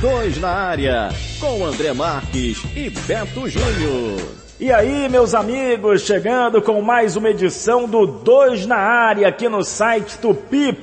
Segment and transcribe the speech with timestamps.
[0.00, 4.18] Dois na área, com André Marques e Beto Júnior.
[4.58, 9.62] E aí, meus amigos, chegando com mais uma edição do Dois na Área aqui no
[9.62, 10.74] site tupi.fm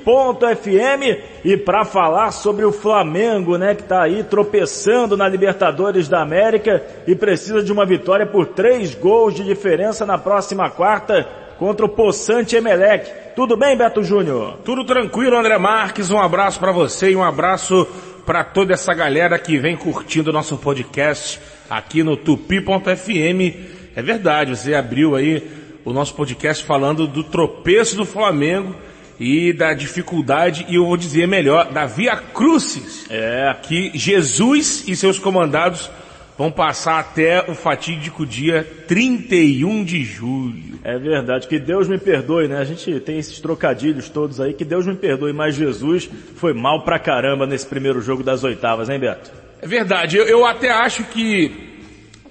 [1.44, 6.86] e para falar sobre o Flamengo, né, que tá aí tropeçando na Libertadores da América
[7.08, 11.28] e precisa de uma vitória por três gols de diferença na próxima quarta
[11.58, 13.12] contra o Poçante Emelec.
[13.36, 14.58] Tudo bem, Beto Júnior?
[14.64, 16.10] Tudo tranquilo, André Marques.
[16.10, 17.88] Um abraço para você e um abraço
[18.28, 21.40] para toda essa galera que vem curtindo o nosso podcast
[21.70, 23.56] aqui no tupi.fm.
[23.96, 25.50] É verdade, você abriu aí
[25.86, 28.76] o nosso podcast falando do tropeço do Flamengo
[29.18, 33.06] e da dificuldade, e eu vou dizer melhor, da Via Crucis.
[33.10, 33.56] É.
[33.64, 35.90] Que Jesus e seus comandados
[36.38, 40.80] vão passar até o fatídico dia 31 de julho.
[40.84, 42.60] É verdade, que Deus me perdoe, né?
[42.60, 46.84] A gente tem esses trocadilhos todos aí, que Deus me perdoe, mas Jesus foi mal
[46.84, 49.32] pra caramba nesse primeiro jogo das oitavas, hein Beto?
[49.62, 51.52] É verdade, eu, eu até acho que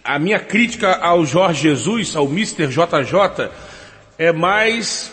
[0.05, 2.69] a minha crítica ao Jorge Jesus, ao Mr.
[2.69, 3.51] JJ,
[4.17, 5.13] é mais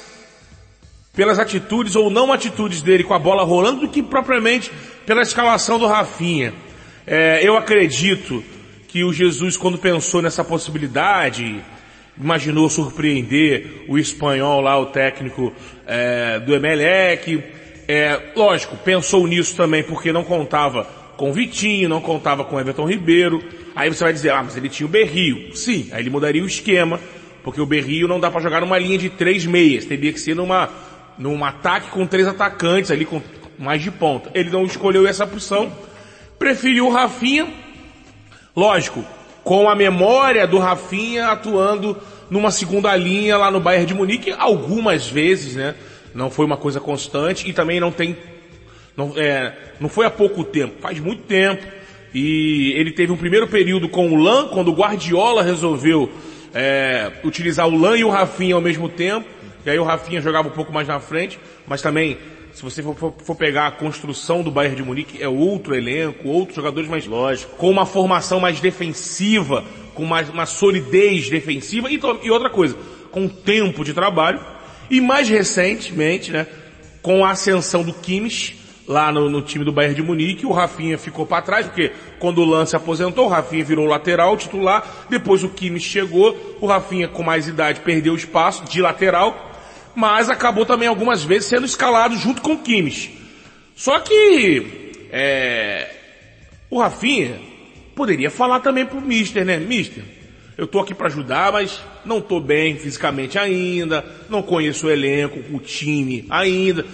[1.15, 4.71] pelas atitudes ou não atitudes dele com a bola rolando do que propriamente
[5.05, 6.53] pela escalação do Rafinha.
[7.05, 8.43] É, eu acredito
[8.93, 11.59] que o Jesus, quando pensou nessa possibilidade,
[12.15, 15.51] imaginou surpreender o espanhol lá, o técnico
[15.87, 17.43] é, do Emelec.
[17.87, 20.83] É, lógico, pensou nisso também porque não contava
[21.17, 23.43] com Vitinho, não contava com Everton Ribeiro.
[23.75, 25.55] Aí você vai dizer, ah, mas ele tinha o Berrio.
[25.55, 26.99] Sim, aí ele mudaria o esquema,
[27.43, 30.35] porque o Berrio não dá para jogar numa linha de três meias, teria que ser
[30.35, 30.69] numa,
[31.17, 33.19] num ataque com três atacantes ali, com
[33.57, 34.29] mais de ponta.
[34.35, 35.75] Ele não escolheu essa opção,
[36.37, 37.62] preferiu o Rafinha,
[38.55, 39.03] lógico,
[39.43, 41.97] com a memória do Rafinha atuando
[42.29, 45.75] numa segunda linha lá no Bayern de Munique, algumas vezes, né?
[46.13, 48.15] Não foi uma coisa constante e também não tem,
[48.95, 51.63] não, é, não foi há pouco tempo, faz muito tempo
[52.13, 56.11] e ele teve um primeiro período com o Lan, quando o Guardiola resolveu
[56.53, 59.27] é, utilizar o Lan e o Rafinha ao mesmo tempo.
[59.65, 62.17] E aí o Rafinha jogava um pouco mais na frente, mas também,
[62.53, 66.55] se você for, for, pegar a construção do Bayern de Munique, é outro elenco, outros
[66.55, 69.63] jogadores mais lógico, com uma formação mais defensiva,
[69.93, 72.75] com mais uma solidez defensiva e, e outra coisa,
[73.11, 74.39] com tempo de trabalho.
[74.89, 76.45] E mais recentemente, né,
[77.01, 80.97] com a ascensão do Kimmich, lá no, no, time do Bayern de Munique, o Rafinha
[80.97, 85.49] ficou para trás, porque quando o Lance aposentou, o Rafinha virou lateral, titular, depois o
[85.49, 89.51] Kimmich chegou, o Rafinha com mais idade perdeu espaço de lateral,
[89.95, 93.17] mas acabou também algumas vezes sendo escalado junto com o Kimmich.
[93.75, 95.89] Só que, é,
[96.69, 97.39] o Rafinha
[97.95, 99.57] poderia falar também pro Mister, né?
[99.57, 100.03] Mister,
[100.57, 105.39] eu tô aqui para ajudar, mas não tô bem fisicamente ainda, não conheço o elenco,
[105.55, 106.85] o time ainda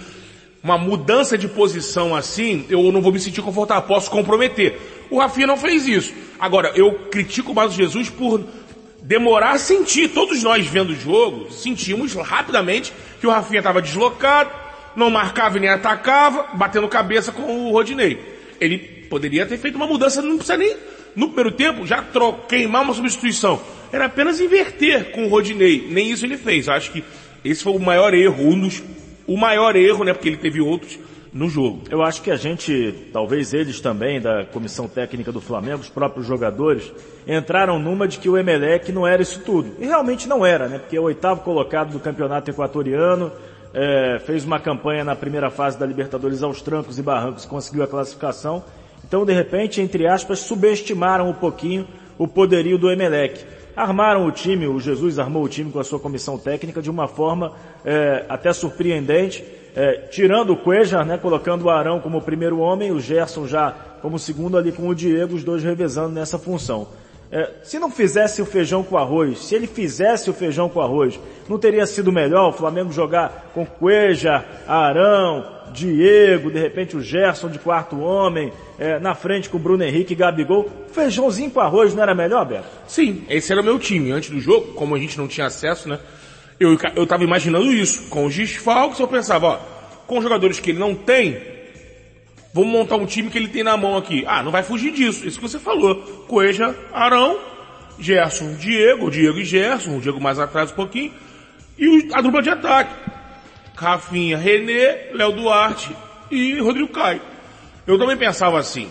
[0.62, 4.78] uma mudança de posição assim, eu não vou me sentir confortável, posso comprometer.
[5.10, 6.12] O Rafinha não fez isso.
[6.38, 8.44] Agora, eu critico o Jesus por
[9.02, 10.08] demorar a sentir.
[10.08, 14.50] Todos nós vendo o jogo, sentimos rapidamente que o Rafinha estava deslocado,
[14.96, 18.18] não marcava nem atacava, batendo cabeça com o Rodinei.
[18.60, 20.76] Ele poderia ter feito uma mudança, não precisa nem,
[21.16, 22.04] no primeiro tempo, já
[22.48, 23.60] queimar uma substituição.
[23.92, 25.86] Era apenas inverter com o Rodinei.
[25.90, 26.68] Nem isso ele fez.
[26.68, 27.02] Acho que
[27.44, 28.82] esse foi o maior erro, um dos
[29.26, 30.98] o maior erro, né, porque ele teve outros
[31.32, 31.82] no jogo.
[31.90, 36.26] Eu acho que a gente, talvez eles também, da comissão técnica do Flamengo, os próprios
[36.26, 36.92] jogadores,
[37.26, 39.70] entraram numa de que o Emelec não era isso tudo.
[39.78, 40.78] E realmente não era, né?
[40.78, 43.30] Porque é o oitavo colocado do campeonato equatoriano,
[43.72, 47.86] é, fez uma campanha na primeira fase da Libertadores aos trancos e barrancos, conseguiu a
[47.86, 48.64] classificação.
[49.04, 51.86] Então, de repente, entre aspas, subestimaram um pouquinho
[52.18, 53.44] o poderio do Emelec
[53.80, 57.08] armaram o time, o Jesus armou o time com a sua comissão técnica de uma
[57.08, 57.52] forma
[57.84, 59.42] é, até surpreendente,
[59.74, 64.18] é, tirando o Cueja, né, colocando o Arão como primeiro homem, o Gerson já como
[64.18, 66.88] segundo ali com o Diego, os dois revezando nessa função.
[67.32, 71.18] É, se não fizesse o feijão com arroz, se ele fizesse o feijão com arroz,
[71.48, 77.48] não teria sido melhor o Flamengo jogar com Cueja, Arão, Diego, de repente o Gerson
[77.48, 80.68] de quarto homem, é, na frente com o Bruno Henrique e Gabigol.
[80.92, 82.66] Feijãozinho com arroz não era melhor, Beto?
[82.88, 84.10] Sim, esse era o meu time.
[84.10, 86.00] Antes do jogo, como a gente não tinha acesso, né?
[86.60, 88.02] Eu, eu tava imaginando isso.
[88.10, 89.56] Com os desfalques, eu pensava, ó,
[90.06, 91.40] com os jogadores que ele não tem,
[92.52, 94.24] vamos montar um time que ele tem na mão aqui.
[94.26, 95.26] Ah, não vai fugir disso.
[95.26, 95.96] Isso que você falou.
[96.28, 97.38] Coeja, Arão,
[97.98, 101.14] Gerson, Diego, Diego e Gerson, o Diego mais atrás um pouquinho,
[101.78, 102.94] e a dupla de ataque.
[103.74, 105.96] Rafinha, René, Léo Duarte
[106.30, 107.22] e Rodrigo Caio.
[107.86, 108.90] Eu também pensava assim,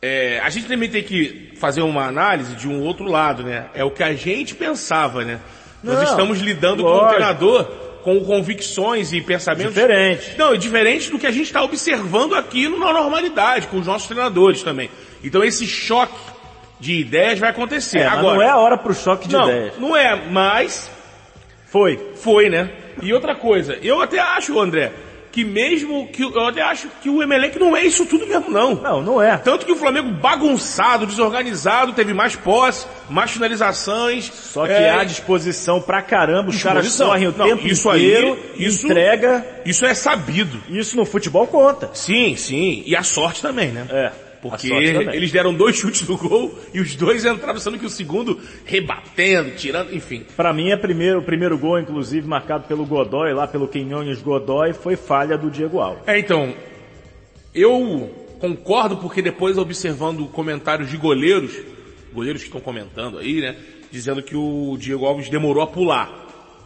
[0.00, 3.66] é, a gente também tem que fazer uma análise de um outro lado, né?
[3.72, 5.40] É o que a gente pensava, né?
[5.82, 7.00] Não, Nós estamos lidando lógico.
[7.00, 7.64] com um treinador
[8.02, 10.34] com convicções e pensamentos Diferente.
[10.36, 14.08] Não, é diferente do que a gente está observando aqui na normalidade, com os nossos
[14.08, 14.90] treinadores também.
[15.22, 16.18] Então esse choque
[16.80, 18.00] de ideias vai acontecer.
[18.00, 19.78] É, Agora, não é a hora pro choque de não, ideias.
[19.78, 20.90] não é, mas
[21.66, 21.96] Foi.
[22.16, 22.70] foi, né?
[23.00, 24.92] E outra coisa, eu até acho, André,
[25.32, 28.74] que mesmo que eu até acho que o Emelec não é isso tudo mesmo não.
[28.74, 29.36] Não, não é.
[29.38, 34.30] Tanto que o Flamengo bagunçado, desorganizado, teve mais posse, mais finalizações.
[34.32, 38.04] Só que é, há disposição pra caramba, os caras correm o Não, tempo isso aí,
[38.06, 39.46] inteiro, isso- entrega.
[39.64, 40.60] Isso é sabido.
[40.68, 41.90] Isso no futebol conta.
[41.94, 42.82] Sim, sim.
[42.84, 43.86] E a sorte também, né?
[43.90, 44.12] É.
[44.42, 48.40] Porque eles deram dois chutes no gol e os dois entraram, sendo que o segundo
[48.64, 50.26] rebatendo, tirando, enfim.
[50.36, 54.72] Pra mim, é primeiro, o primeiro gol, inclusive, marcado pelo Godoy, lá pelo Quinhões Godoy,
[54.72, 56.02] foi falha do Diego Alves.
[56.08, 56.52] É, então,
[57.54, 58.10] eu
[58.40, 61.56] concordo porque depois observando comentários de goleiros,
[62.12, 63.54] goleiros que estão comentando aí, né,
[63.92, 66.10] dizendo que o Diego Alves demorou a pular,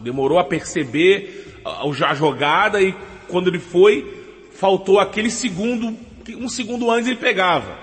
[0.00, 2.94] demorou a perceber a, a jogada e
[3.28, 5.94] quando ele foi, faltou aquele segundo,
[6.34, 7.76] um segundo antes ele pegava.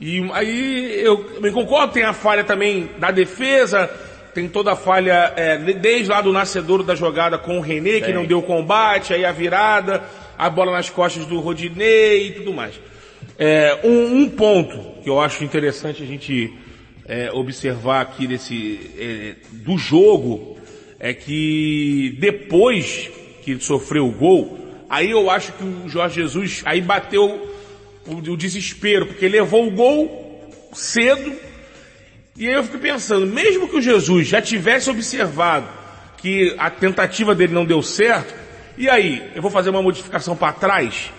[0.00, 3.88] E aí eu também concordo, tem a falha também da defesa,
[4.34, 8.00] tem toda a falha é, de- desde lá do nascedor da jogada com o René,
[8.00, 10.02] que não deu combate, aí a virada,
[10.36, 12.74] a bola nas costas do Rodinei e tudo mais.
[13.38, 16.52] É, um, um ponto que eu acho interessante a gente
[17.06, 20.58] é, observar aqui desse, é, do jogo
[21.00, 23.08] é que depois
[23.42, 24.58] que ele sofreu o gol,
[24.90, 27.55] aí eu acho que o Jorge Jesus aí bateu
[28.06, 31.32] o, o desespero, porque levou o gol cedo,
[32.36, 35.68] e aí eu fico pensando, mesmo que o Jesus já tivesse observado
[36.18, 38.34] que a tentativa dele não deu certo,
[38.78, 41.10] e aí, eu vou fazer uma modificação para trás?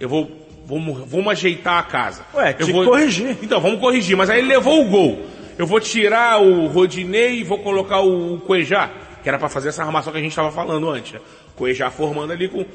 [0.00, 2.24] Eu vou, vamos, vamos ajeitar a casa.
[2.34, 3.36] Ué, eu vou corrigir.
[3.40, 5.26] Então, vamos corrigir, mas aí ele levou o gol.
[5.56, 8.90] Eu vou tirar o Rodinei e vou colocar o Cuejá,
[9.22, 11.12] que era para fazer essa armação que a gente estava falando antes.
[11.12, 11.20] Né?
[11.54, 12.66] Cuejá formando ali com...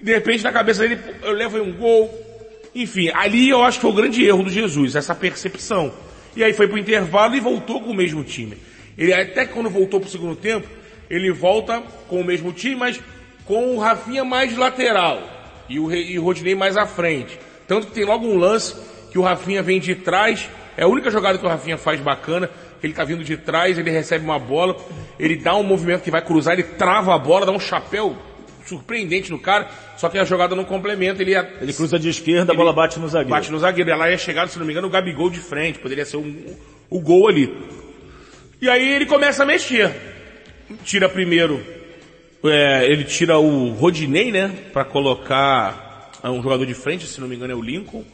[0.00, 2.29] De repente, na cabeça dele, eu levo um gol.
[2.74, 5.92] Enfim, ali eu acho que foi o grande erro do Jesus, essa percepção.
[6.36, 8.56] E aí foi pro intervalo e voltou com o mesmo time.
[8.96, 10.68] Ele até quando voltou pro segundo tempo,
[11.08, 13.00] ele volta com o mesmo time, mas
[13.44, 15.20] com o Rafinha mais lateral
[15.68, 17.38] e o, e o Rodinei mais à frente.
[17.66, 18.76] Tanto que tem logo um lance
[19.10, 22.48] que o Rafinha vem de trás, é a única jogada que o Rafinha faz bacana,
[22.82, 24.76] ele tá vindo de trás, ele recebe uma bola,
[25.18, 28.16] ele dá um movimento que vai cruzar, ele trava a bola, dá um chapéu
[28.66, 32.52] surpreendente no cara, só que a jogada não complementa, ele, ia- Ele cruza de esquerda,
[32.52, 33.30] a bola bate no zagueiro.
[33.30, 33.90] bate no zagueiro.
[33.90, 35.78] Ela ia chegar, se não me engano, o Gabigol de frente.
[35.78, 36.56] Poderia ser um,
[36.88, 37.52] o gol ali.
[38.60, 39.90] E aí ele começa a mexer.
[40.84, 41.60] Tira primeiro,
[42.44, 44.50] é, ele tira o Rodinei, né?
[44.72, 48.04] Pra colocar ah, um jogador de frente, se não me engano é o Lincoln.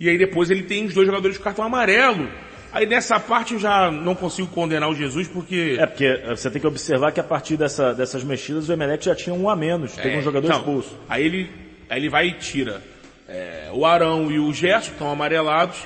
[0.00, 2.28] E aí depois ele tem os dois jogadores de cartão amarelo.
[2.72, 5.76] Aí nessa parte eu já não consigo condenar o Jesus porque...
[5.78, 9.04] É, porque eh, você tem que observar que a partir dessa- dessas mexidas o Emelec
[9.04, 10.96] já tinha um a menos, teve É, um jogador então, expulso.
[11.08, 11.50] Aí ele,
[11.90, 12.82] aí ele vai e tira
[13.28, 15.76] é, o Arão e o Gerson, estão amarelados.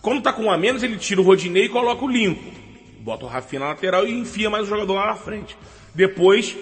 [0.00, 2.52] Quando tá com um a menos, ele tira o Rodinei e coloca o Lincoln.
[3.00, 5.56] Bota o Rafinha na lateral e enfia mais o jogador lá na frente.
[5.94, 6.56] Depois,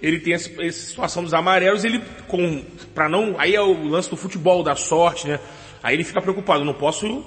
[0.00, 2.62] ele tem essa, essa situação dos amarelos, ele com,
[2.94, 5.38] pra não, aí é o lance do futebol, da sorte, né?
[5.82, 7.24] Aí ele fica preocupado, não posso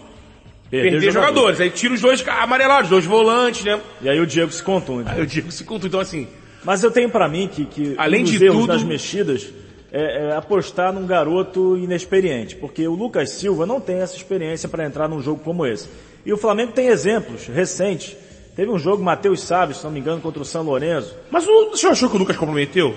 [0.70, 1.60] perder, jogadores.
[1.60, 3.80] Aí tira os dois amarelados, dois volantes, né?
[4.02, 5.10] E aí o Diego se contunde.
[5.10, 6.28] Aí eu digo, se conta, então assim,
[6.64, 9.48] Mas eu tenho pra mim que, que Além um de erros tudo- das mexidas
[9.92, 14.86] é, é apostar num garoto inexperiente, porque o Lucas Silva não tem essa experiência para
[14.86, 15.88] entrar num jogo como esse.
[16.26, 18.16] E o Flamengo tem exemplos recentes.
[18.56, 21.70] Teve um jogo, Matheus Salles, se não me engano, contra o São Lourenço, mas o,
[21.72, 22.96] o senhor achou que o Lucas comprometeu?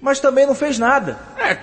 [0.00, 1.16] mas também não fez nada.
[1.38, 1.56] É,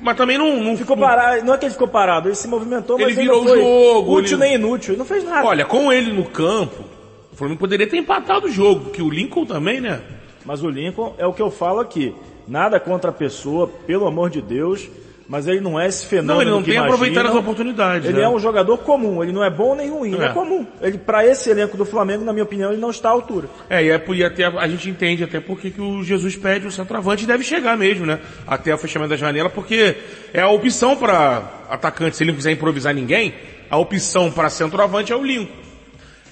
[0.00, 2.96] mas também não, não Ficou parado, não é que ele ficou parado, ele se movimentou,
[2.96, 5.46] Ele mas ele virou o jogo, útil ele- nem inútil, ele não fez nada.
[5.46, 6.84] Olha, com ele no campo,
[7.32, 10.00] o Flamengo poderia ter empatado o jogo, que o Lincoln também, né?
[10.44, 12.14] Mas o Lincoln é o que eu falo aqui.
[12.46, 14.88] Nada contra a pessoa, pelo amor de Deus,
[15.28, 17.38] mas ele não é esse fenômeno Não, ele não que tem aproveitado imaginam.
[17.38, 18.08] as oportunidades.
[18.08, 18.24] Ele né?
[18.24, 20.26] é um jogador comum, ele não é bom nem ruim, ele É.
[20.26, 20.66] é comum.
[20.82, 23.48] Ele, para esse elenco do Flamengo, na minha opinião, ele não está à altura.
[23.70, 26.70] É, e, é, e até a gente entende até porque que o Jesus pede o
[26.70, 28.20] centroavante e deve chegar mesmo, né?
[28.46, 29.96] Até o fechamento da janela, porque
[30.32, 33.34] é a opção para atacante, se ele não quiser improvisar ninguém,
[33.70, 35.64] a opção para centroavante é o Lincoln.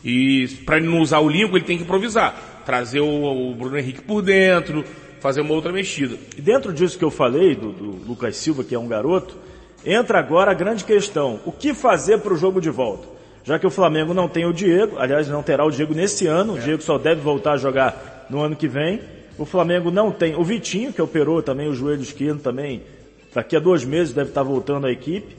[0.04, 2.34] E para ele não usar o Lincoln, ele tem que improvisar.
[2.66, 4.84] Trazer o, o Bruno Henrique por dentro,
[5.22, 6.18] fazer uma outra mexida.
[6.36, 9.36] E dentro disso que eu falei, do, do Lucas Silva, que é um garoto,
[9.86, 11.38] entra agora a grande questão.
[11.46, 13.06] O que fazer para o jogo de volta?
[13.44, 16.54] Já que o Flamengo não tem o Diego, aliás, não terá o Diego nesse ano,
[16.54, 19.00] o Diego só deve voltar a jogar no ano que vem.
[19.38, 22.82] O Flamengo não tem o Vitinho, que operou também o joelho esquerdo também,
[23.32, 25.36] daqui a dois meses deve estar voltando à equipe.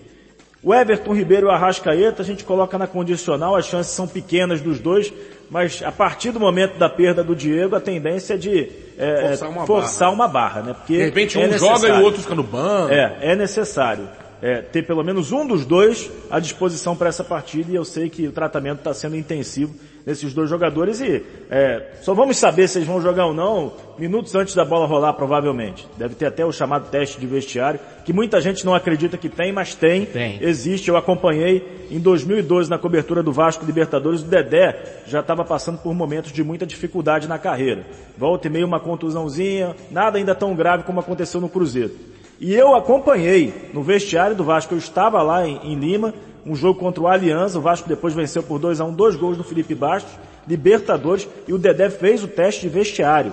[0.63, 4.61] O Everton Ribeiro e o Arrascaeta, a gente coloca na condicional, as chances são pequenas
[4.61, 5.11] dos dois,
[5.51, 9.49] mas a partir do momento da perda do Diego, a tendência é de é, forçar,
[9.49, 10.13] uma, forçar barra.
[10.13, 10.73] uma barra, né?
[10.73, 12.93] Porque de repente um é joga e o outro fica no banco.
[12.93, 14.07] É, é necessário
[14.43, 18.09] é, ter pelo menos um dos dois à disposição para essa partida e eu sei
[18.09, 19.73] que o tratamento está sendo intensivo
[20.05, 24.35] nesses dois jogadores e é, só vamos saber se eles vão jogar ou não minutos
[24.35, 25.87] antes da bola rolar provavelmente.
[25.97, 29.53] Deve ter até o chamado teste de vestiário, que muita gente não acredita que tem,
[29.53, 30.43] mas tem, tem.
[30.43, 30.89] existe.
[30.89, 35.93] Eu acompanhei em 2012 na cobertura do Vasco Libertadores, o Dedé já estava passando por
[35.93, 37.85] momentos de muita dificuldade na carreira.
[38.17, 42.12] Volta e meio uma contusãozinha, nada ainda tão grave como aconteceu no Cruzeiro.
[42.43, 46.13] E eu acompanhei no vestiário do Vasco, eu estava lá em, em Lima,
[46.45, 49.15] um jogo contra o Aliança, o Vasco depois venceu por 2 a 1 um, dois
[49.15, 50.11] gols do Felipe Bastos,
[50.45, 53.31] Libertadores, e o Dedé fez o teste de vestiário.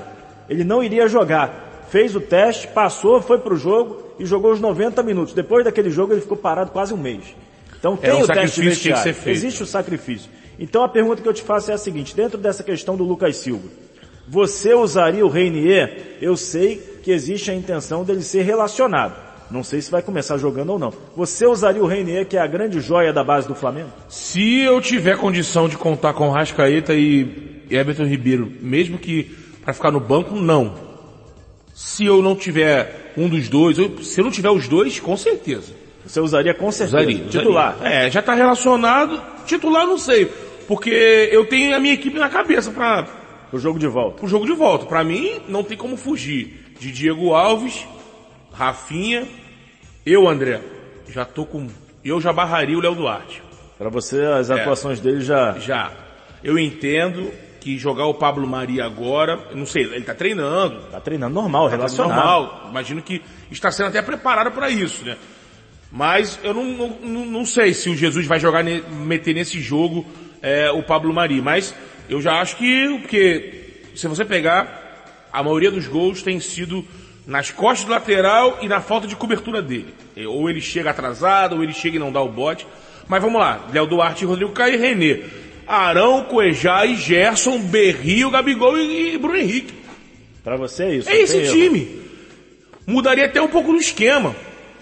[0.48, 1.88] Ele não iria jogar.
[1.88, 5.34] Fez o teste, passou, foi pro jogo e jogou os 90 minutos.
[5.34, 7.34] Depois daquele jogo ele ficou parado quase um mês.
[7.80, 9.16] Então tem um o teste de vestiário.
[9.26, 10.30] Existe o sacrifício.
[10.56, 13.38] Então a pergunta que eu te faço é a seguinte, dentro dessa questão do Lucas
[13.38, 13.68] Silva,
[14.28, 16.18] você usaria o Reinier?
[16.22, 19.30] Eu sei que existe a intenção dele ser relacionado.
[19.50, 20.92] Não sei se vai começar jogando ou não.
[21.16, 23.90] Você usaria o Reinier, que é a grande joia da base do Flamengo?
[24.08, 29.24] Se eu tiver condição de contar com Rascaeta e Everton Ribeiro, mesmo que
[29.64, 30.74] para ficar no banco, não.
[31.74, 35.72] Se eu não tiver um dos dois, se eu não tiver os dois, com certeza.
[36.06, 36.98] Você usaria com certeza.
[36.98, 37.76] Usaria, titular.
[37.76, 37.96] Usaria.
[37.96, 39.20] É, já está relacionado.
[39.46, 40.30] Titular não sei.
[40.68, 40.90] Porque
[41.32, 43.06] eu tenho a minha equipe na cabeça para
[43.52, 44.24] o jogo de volta.
[44.24, 44.86] O jogo de volta.
[44.86, 47.86] Para mim, não tem como fugir de Diego Alves,
[48.52, 49.28] Rafinha,
[50.04, 50.60] eu, André,
[51.08, 51.68] já tô com,
[52.02, 53.42] eu já barraria o Léo Duarte.
[53.78, 54.54] Para você, as é.
[54.54, 55.58] atuações é, dele já...
[55.58, 55.92] Já.
[56.42, 60.80] Eu entendo que jogar o Pablo Maria agora, não sei, ele tá treinando.
[60.90, 62.16] Tá treinando normal, tá relacionado.
[62.16, 62.66] Normal.
[62.70, 63.20] Imagino que
[63.50, 65.18] está sendo até preparado para isso, né?
[65.92, 66.64] Mas eu não,
[67.02, 70.06] não, não sei se o Jesus vai jogar, meter nesse jogo
[70.40, 71.42] é, o Pablo Maria.
[71.42, 71.74] Mas
[72.08, 74.89] eu já acho que, porque se você pegar,
[75.32, 76.84] a maioria dos gols tem sido
[77.26, 79.94] nas costas do lateral e na falta de cobertura dele.
[80.26, 82.66] Ou ele chega atrasado, ou ele chega e não dá o bote.
[83.06, 85.22] Mas vamos lá, Léo Duarte, Rodrigo Caio e Renê.
[85.66, 89.72] Arão, Cuejá e Gerson, Berrio, Gabigol e, Bruno Henrique.
[90.42, 91.08] Para você é isso.
[91.08, 92.00] É esse time.
[92.86, 94.34] Mudaria até um pouco no esquema.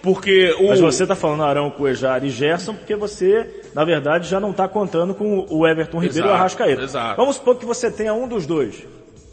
[0.03, 0.69] Porque o...
[0.69, 4.67] Mas você está falando Arão, Cuejar e Gerson porque você, na verdade, já não está
[4.69, 6.83] contando com o Everton Ribeiro exato, e o Arrascaeta.
[6.83, 7.17] Exato.
[7.17, 8.87] Vamos supor que você tenha um dos dois.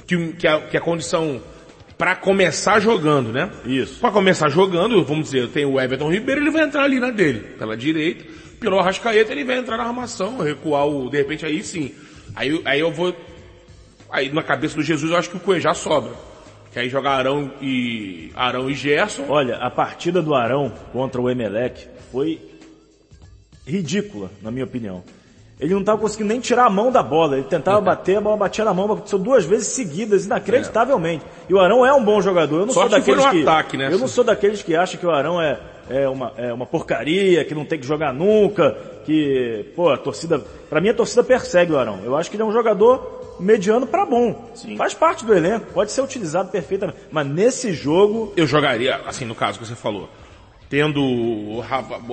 [0.07, 1.41] Que, que, a, que a condição
[1.97, 3.49] para começar jogando, né?
[3.65, 3.99] Isso.
[3.99, 7.39] Para começar jogando, vamos dizer, tem o Everton Ribeiro, ele vai entrar ali na dele,
[7.57, 8.25] pela direita.
[8.59, 11.93] Pelo Arrascaeta, ele vai entrar na armação, recuar o, de repente aí sim.
[12.35, 13.15] Aí, aí eu vou,
[14.09, 16.11] aí na cabeça do Jesus eu acho que o Cuejá sobra.
[16.71, 19.25] Que aí joga Arão e, Arão e Gerson.
[19.29, 22.41] Olha, a partida do Arão contra o Emelec foi
[23.65, 25.03] ridícula, na minha opinião.
[25.59, 27.37] Ele não estava conseguindo nem tirar a mão da bola.
[27.37, 31.23] Ele tentava bater, a bola batia na mão, aconteceu duas vezes seguidas, inacreditavelmente.
[31.23, 31.45] É.
[31.49, 32.59] E o Arão é um bom jogador.
[32.59, 33.89] Eu não Sorte sou daqueles que, ataque, né?
[33.91, 35.57] eu não sou daqueles que acham que o Arão é,
[35.89, 40.39] é, uma, é uma porcaria, que não tem que jogar nunca, que, pô, a torcida,
[40.69, 41.99] para mim a torcida persegue o Arão.
[42.03, 44.49] Eu acho que ele é um jogador mediano para bom.
[44.53, 44.75] Sim.
[44.75, 46.97] Faz parte do elenco, pode ser utilizado perfeitamente.
[47.09, 48.33] Mas nesse jogo.
[48.35, 50.09] Eu jogaria, assim, no caso que você falou,
[50.75, 51.63] tendo o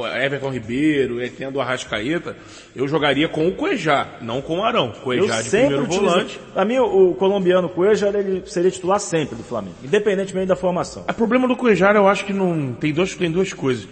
[0.07, 2.37] Everton Ribeiro, tendo o Arrascaeta,
[2.77, 4.93] eu jogaria com o Cuejá, não com o Arão.
[5.03, 6.41] Cuejá eu de primeiro utilizo, volante.
[6.55, 11.05] Para mim, o, colombiano Cuejá, ele seria titular sempre do Flamengo, independentemente da formação.
[11.09, 13.89] O problema do Cuejá, eu acho que não, tem, dois, tem duas coisas.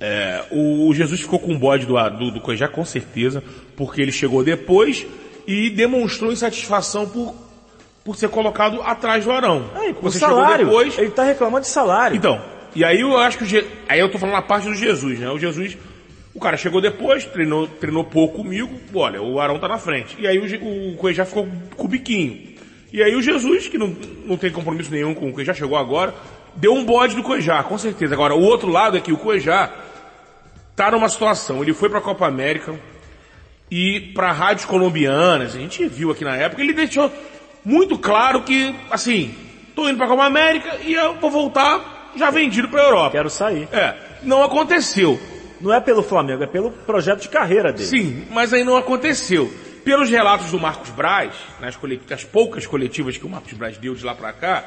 [0.00, 3.44] É, o, o, Jesus ficou com o bode do, do, do Cuejá, com certeza,
[3.76, 5.06] porque ele chegou depois
[5.46, 7.34] e demonstrou insatisfação por,
[8.02, 9.66] por ser colocado atrás do Arão.
[9.74, 10.64] Aí, Você salário.
[10.64, 10.96] Depois...
[10.96, 12.16] Ele está reclamando de salário.
[12.16, 15.18] Então, e aí eu acho que o aí eu tô falando na parte do Jesus,
[15.18, 15.30] né?
[15.30, 15.76] O Jesus,
[16.34, 20.16] o cara chegou depois, treinou, treinou pouco comigo, olha, o Arão tá na frente.
[20.18, 22.54] E aí o, o Cuejá ficou com o biquinho.
[22.92, 26.14] E aí o Jesus, que não, não tem compromisso nenhum com o Cuejá, chegou agora,
[26.56, 28.14] deu um bode do Cuejá, com certeza.
[28.14, 29.70] Agora, o outro lado é que o Cuejá
[30.76, 32.74] tá numa situação, ele foi pra Copa América,
[33.70, 37.10] e para rádios colombianas, a gente viu aqui na época, ele deixou
[37.64, 39.34] muito claro que, assim,
[39.74, 43.10] tô indo para a Copa América e eu vou voltar já vendido para Europa.
[43.12, 43.68] Quero sair.
[43.72, 45.20] É, não aconteceu.
[45.60, 47.88] Não é pelo Flamengo, é pelo projeto de carreira dele.
[47.88, 49.52] Sim, mas aí não aconteceu.
[49.84, 51.78] Pelos relatos do Marcos Braz, nas,
[52.08, 54.64] nas poucas coletivas que o Marcos Braz deu de lá para cá,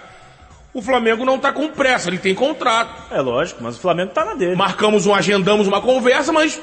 [0.74, 3.12] o Flamengo não está com pressa, ele tem contrato.
[3.12, 4.56] É lógico, mas o Flamengo está na dele.
[4.56, 6.60] Marcamos um, agendamos uma conversa, mas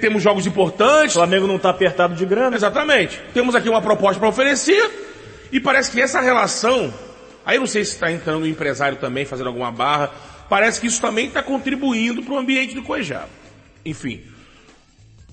[0.00, 1.16] temos jogos importantes.
[1.16, 2.54] O Flamengo não está apertado de grana.
[2.54, 3.20] Exatamente.
[3.32, 6.92] Temos aqui uma proposta para oferecer e parece que essa relação,
[7.44, 10.10] aí não sei se está entrando o empresário também fazendo alguma barra,
[10.48, 13.26] parece que isso também está contribuindo para o ambiente do Cuejá.
[13.84, 14.22] Enfim,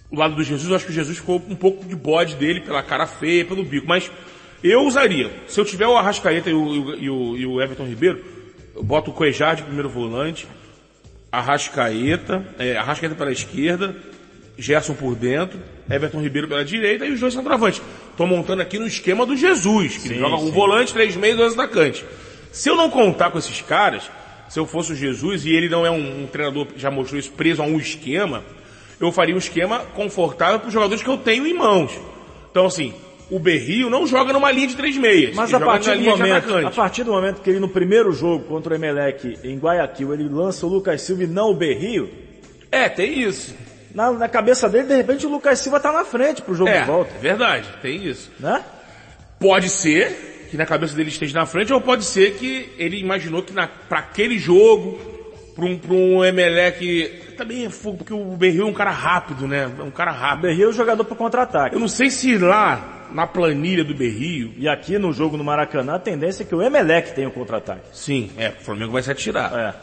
[0.10, 2.62] o lado do Jesus, eu acho que o Jesus ficou um pouco de bode dele
[2.62, 4.10] pela cara feia, pelo bico, mas
[4.64, 5.32] eu usaria.
[5.48, 8.24] Se eu tiver o Arrascaeta e o, e o, e o Everton Ribeiro,
[8.76, 10.48] eu boto o Cuejar de primeiro volante,
[11.32, 13.96] Arrascaeta, é, Arrascaeta pela esquerda,
[14.58, 15.60] Gerson por dentro,
[15.90, 17.82] Everton Ribeiro pela direita e os dois centroavantes.
[18.10, 21.54] Estou montando aqui no esquema do Jesus, que sim, joga um volante, três meios, dois
[21.54, 22.04] atacantes.
[22.52, 24.10] Se eu não contar com esses caras,
[24.50, 27.20] se eu fosse o Jesus e ele não é um, um treinador que já mostrou
[27.20, 28.44] isso preso a um esquema,
[29.00, 31.92] eu faria um esquema confortável para os jogadores que eu tenho em mãos.
[32.50, 32.94] Então assim,
[33.30, 35.36] o Berrio não joga numa linha de três meias.
[35.36, 38.74] Mas a partir, do momento, a partir do momento que ele no primeiro jogo contra
[38.74, 42.10] o Emelec em Guayaquil, ele lança o Lucas Silva e não o Berrio.
[42.72, 43.54] É, tem isso.
[43.94, 46.82] Na, na cabeça dele, de repente o Lucas Silva tá na frente pro jogo é,
[46.82, 47.12] de volta.
[47.16, 48.32] É verdade, tem isso.
[48.40, 48.64] Né?
[49.40, 53.44] Pode ser que na cabeça dele esteja na frente, ou pode ser que ele imaginou
[53.44, 55.00] que para aquele jogo,
[55.56, 59.48] para um, pra um Emelec também é fogo, porque o Berrio é um cara rápido,
[59.48, 59.70] né?
[59.80, 60.40] É um cara rápido.
[60.40, 61.76] O Berrio é o jogador pro contra-ataque.
[61.76, 64.54] Eu não sei se lá na planilha do Berrio.
[64.58, 67.90] E aqui no jogo no Maracanã, a tendência é que o Emelec tenha o contra-ataque.
[67.94, 69.54] Sim, é, o Flamengo vai se atirar.
[69.54, 69.74] É.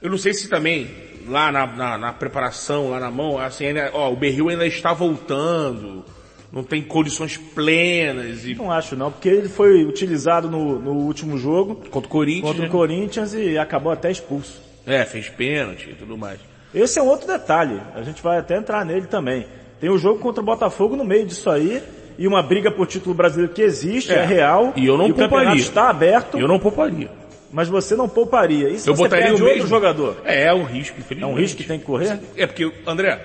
[0.00, 0.88] Eu não sei se também,
[1.28, 4.92] lá na, na, na preparação, lá na mão, assim, ainda, ó, o Berrio ainda está
[4.92, 6.04] voltando,
[6.52, 8.44] não tem condições plenas.
[8.46, 8.54] E...
[8.54, 11.76] Não acho não, porque ele foi utilizado no, no último jogo.
[11.90, 12.44] Contra o Corinthians.
[12.44, 12.70] Contra o né?
[12.70, 14.62] Corinthians e acabou até expulso.
[14.86, 16.38] É, fez pênalti e tudo mais.
[16.74, 19.46] Esse é um outro detalhe, a gente vai até entrar nele também.
[19.80, 21.82] Tem o jogo contra o Botafogo no meio disso aí,
[22.18, 24.72] e uma briga por título brasileiro que existe, é, é real.
[24.76, 25.26] E eu não e pouparia.
[25.26, 26.38] o campeonato está aberto.
[26.38, 27.10] Eu não pouparia.
[27.56, 28.68] Mas você não pouparia.
[28.78, 30.20] Se eu você botaria perde o outro mesmo jogador?
[30.26, 31.22] É, é um risco, infelizmente.
[31.22, 32.20] É um risco que tem que correr?
[32.36, 33.18] É porque, André,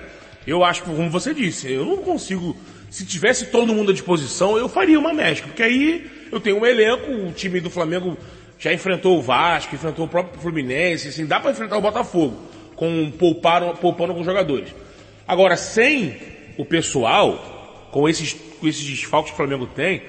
[0.47, 2.55] eu acho como você disse, eu não consigo,
[2.89, 6.65] se tivesse todo mundo à disposição, eu faria uma mescla, porque aí eu tenho um
[6.65, 8.17] elenco, o time do Flamengo
[8.57, 12.38] já enfrentou o Vasco, enfrentou o próprio Fluminense, assim, dá para enfrentar o Botafogo,
[12.77, 14.73] com poupar, poupando alguns jogadores.
[15.27, 16.15] Agora, sem
[16.57, 20.03] o pessoal, com esses, com esses desfalques que o Flamengo tem,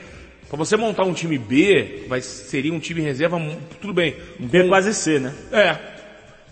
[0.53, 3.41] para você montar um time B, vai, seria um time reserva,
[3.81, 4.15] tudo bem.
[4.39, 5.33] Um B quase C, né?
[5.51, 5.79] É.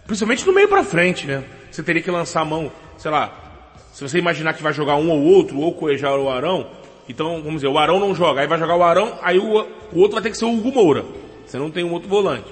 [0.07, 1.45] Principalmente no meio pra frente, né?
[1.71, 5.11] Você teria que lançar a mão, sei lá, se você imaginar que vai jogar um
[5.11, 6.71] ou outro, ou Coejar ou o Arão,
[7.11, 9.99] então, vamos dizer, o Arão não joga, aí vai jogar o Arão, aí o, o
[9.99, 11.05] outro vai ter que ser o Hugo Moura.
[11.45, 12.49] Você não tem um outro volante.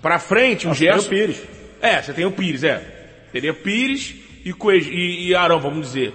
[0.00, 1.08] Pra frente, o Gerson...
[1.08, 1.42] Tem o Pires.
[1.82, 2.78] É, você tem o Pires, é.
[3.32, 4.88] Teria Pires e, Coej...
[4.88, 6.12] e, e Arão, vamos dizer.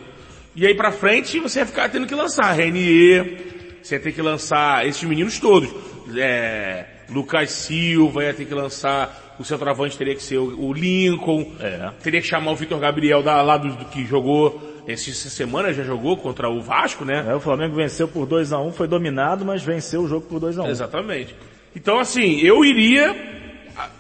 [0.55, 3.54] E aí pra frente, você vai ficar tendo que lançar Renier,
[3.85, 5.69] você ia ter que lançar esses meninos todos.
[6.17, 11.51] É, Lucas Silva ia ter que lançar, o centroavante teria que ser o, o Lincoln,
[11.59, 11.91] É.
[12.01, 15.83] teria que chamar o Vitor Gabriel da, lá do, do que jogou, essa semana já
[15.83, 17.25] jogou contra o Vasco, né?
[17.29, 20.39] É, o Flamengo venceu por 2 a 1 foi dominado, mas venceu o jogo por
[20.39, 21.35] 2 a 1 Exatamente.
[21.75, 23.15] Então assim, eu iria,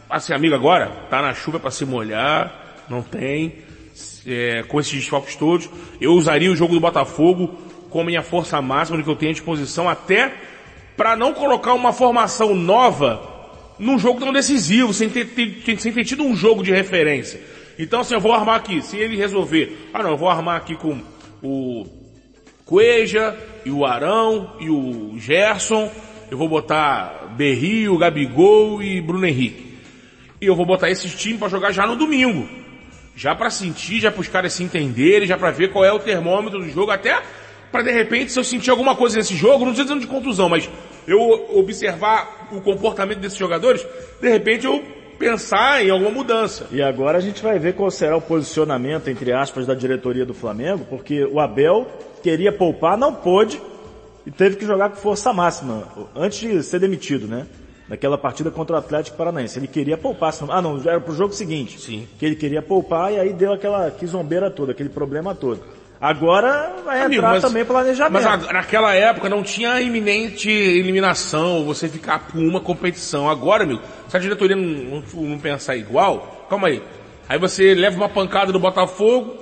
[0.09, 3.53] assim amigo agora, tá na chuva para se molhar, não tem,
[4.25, 5.69] é, com esses desfalques todos,
[6.01, 7.64] eu usaria o jogo do Botafogo
[7.95, 10.33] como minha força máxima do que eu tenho à disposição, até
[10.97, 13.21] para não colocar uma formação nova
[13.79, 17.39] num jogo tão decisivo, sem ter, ter- sem ter tido um jogo de referência.
[17.79, 20.75] Então assim, eu vou armar aqui, se ele resolver, ah não, eu vou armar aqui
[20.75, 20.99] com
[21.41, 21.85] o
[22.65, 25.89] Cueja e o Arão e o Gerson.
[26.29, 29.77] Eu vou botar Berrio, Gabigol e Bruno Henrique.
[30.41, 32.45] E eu vou botar esses times para jogar já no domingo.
[33.15, 35.99] Já para sentir, já para os caras se entenderem, já para ver qual é o
[35.99, 37.21] termômetro do jogo, até
[37.75, 40.47] para de repente se eu sentir alguma coisa nesse jogo, não estou dizendo de contusão,
[40.47, 40.69] mas
[41.05, 41.19] eu
[41.57, 43.85] observar o comportamento desses jogadores,
[44.21, 44.81] de repente eu
[45.19, 46.67] pensar em alguma mudança.
[46.71, 50.33] E agora a gente vai ver qual será o posicionamento, entre aspas, da diretoria do
[50.33, 51.85] Flamengo, porque o Abel
[52.23, 53.61] queria poupar, não pôde,
[54.25, 55.83] e teve que jogar com força máxima,
[56.15, 57.45] antes de ser demitido, né?
[57.89, 59.59] Naquela partida contra o Atlético Paranaense.
[59.59, 61.79] Ele queria poupar, senão, ah não, era pro jogo seguinte.
[61.79, 62.07] Sim.
[62.17, 65.61] Que ele queria poupar e aí deu aquela quizombeira toda, aquele problema todo.
[66.07, 68.13] Agora vai Amigo, entrar mas- também planejamento.
[68.13, 73.27] Mas a- naquela época não tinha iminente eliminação, você ficar por uma competição.
[73.29, 76.83] Agora, amigo, se a diretoria não, não- não pensar igual, calma aí.
[77.27, 79.35] Aí você leva uma pancada do Botafogo,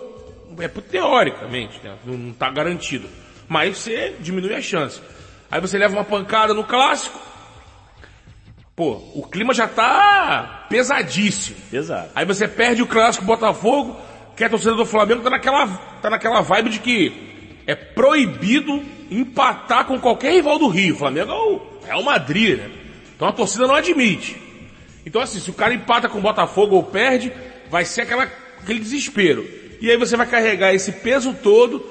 [0.60, 1.96] é teoricamente, né?
[2.06, 3.10] não, não tá garantido.
[3.48, 5.02] Mas você diminui a chance.
[5.52, 7.20] Aí você leva uma pancada no clássico,
[8.76, 11.58] pô, o clima já tá pesadíssimo.
[11.72, 12.10] Exato.
[12.16, 14.00] Aí você perde o clássico Botafogo,
[14.36, 15.68] que a torcida do Flamengo tá naquela,
[16.02, 17.34] tá naquela vibe de que
[17.68, 20.96] é proibido empatar com qualquer rival do Rio.
[20.96, 22.70] O Flamengo é o, é o Madrid, né?
[23.16, 24.42] Então a torcida não admite.
[25.06, 27.32] Então assim, se o cara empata com o Botafogo ou perde,
[27.70, 29.48] vai ser aquela, aquele desespero.
[29.80, 31.84] E aí você vai carregar esse peso todo,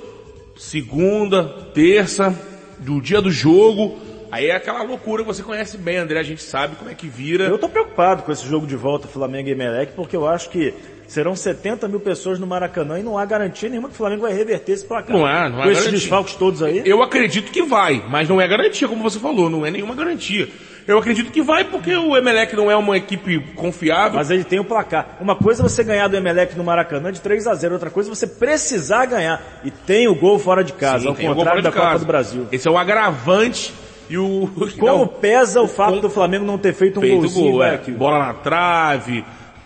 [0.57, 2.35] segunda, terça,
[2.79, 3.99] do dia do jogo,
[4.31, 7.07] aí é aquela loucura que você conhece bem, André, a gente sabe como é que
[7.07, 7.45] vira.
[7.45, 10.75] Eu tô preocupado com esse jogo de volta Flamengo e Emelec, porque eu acho que
[11.13, 14.33] serão 70 mil pessoas no Maracanã e não há garantia nenhuma que o Flamengo vai
[14.33, 15.15] reverter esse placar.
[15.15, 16.83] Não há, não há Com esses desfalques todos aí.
[16.87, 20.49] Eu acredito que vai, mas não é garantia, como você falou, não é nenhuma garantia.
[20.87, 24.15] Eu acredito que vai porque o Emelec não é uma equipe confiável.
[24.15, 25.19] Mas ele tem o placar.
[25.21, 28.11] Uma coisa é você ganhar do Emelec no Maracanã de 3 a 0 outra coisa
[28.11, 29.61] é você precisar ganhar.
[29.63, 32.47] E tem o gol fora de casa, Sim, ao contrário da Copa do Brasil.
[32.51, 33.73] Esse é o agravante
[34.09, 34.51] e o...
[34.79, 37.67] Como Não, pesa o fato do Flamengo não ter feito um feito golzinho, gol, é.
[37.67, 37.97] Guayaquil?
[37.97, 39.25] Bola na trave,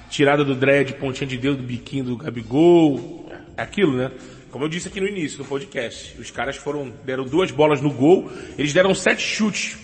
[0.09, 3.29] tirada do dread, pontinha de dedo do biquinho do Gabigol.
[3.57, 4.11] É aquilo, né?
[4.51, 7.91] Como eu disse aqui no início do podcast, os caras foram, deram duas bolas no
[7.91, 9.79] gol, eles deram sete chutes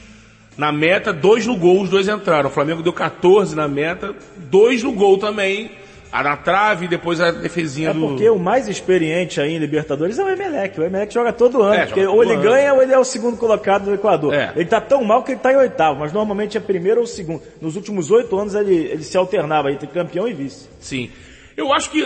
[0.57, 2.49] na meta, dois no gol, os dois entraram.
[2.49, 4.15] O Flamengo deu 14 na meta,
[4.51, 5.71] dois no gol também,
[6.12, 8.01] a na trave e depois a defesinha É do...
[8.01, 10.79] porque o mais experiente aí em Libertadores é o Emelec.
[10.79, 11.75] O Emelec joga todo ano.
[11.75, 12.42] É, porque ou ele ano.
[12.42, 14.35] ganha ou ele é o segundo colocado do Equador.
[14.35, 14.53] É.
[14.55, 17.42] Ele tá tão mal que ele tá em oitavo, mas normalmente é primeiro ou segundo.
[17.62, 20.68] Nos últimos oito anos ele, ele se alternava entre campeão e vice.
[20.81, 21.11] Sim.
[21.57, 22.03] Eu acho que,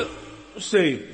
[0.55, 1.05] não sei,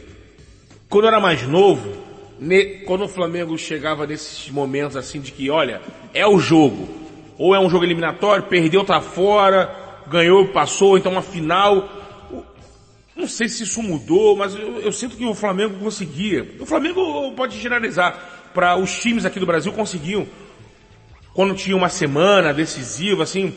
[0.88, 1.90] quando eu era mais novo,
[2.38, 5.80] ne- quando o Flamengo chegava nesses momentos assim de que, olha,
[6.12, 6.88] é o jogo.
[7.38, 9.74] Ou é um jogo eliminatório, perdeu, tá fora,
[10.08, 11.88] ganhou, passou, então uma final.
[13.14, 16.46] Não sei se isso mudou, mas eu, eu sinto que o Flamengo conseguia.
[16.58, 18.50] O Flamengo pode generalizar.
[18.54, 20.26] Para os times aqui do Brasil conseguiam
[21.34, 23.54] quando tinha uma semana decisiva, assim,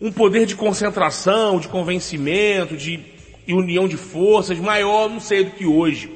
[0.00, 3.00] um poder de concentração, de convencimento, de
[3.48, 6.10] união de forças maior, não sei, do que hoje.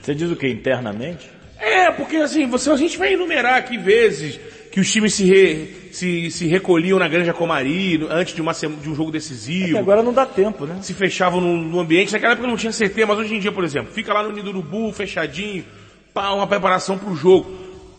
[0.00, 0.48] Você diz o que?
[0.48, 1.28] Internamente?
[1.58, 4.38] É, porque assim, você, a gente vai enumerar aqui vezes
[4.76, 8.90] que os times se, re- se, se recolhiam na Granja Comari antes de, uma, de
[8.90, 9.68] um jogo decisivo.
[9.70, 10.76] Que agora não dá tempo, né?
[10.82, 12.12] se fechavam no, no ambiente.
[12.12, 14.50] Naquela época não tinha CT, mas hoje em dia, por exemplo, fica lá no Nido
[14.50, 15.64] Urubu, fechadinho,
[16.12, 17.50] pá, uma preparação pro jogo.